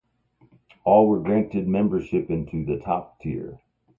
All 0.83 1.07
were 1.07 1.19
granted 1.19 1.65
full-membership 1.65 2.31
into 2.31 2.65
the 2.65 2.79
top 2.79 3.19
tier. 3.19 3.61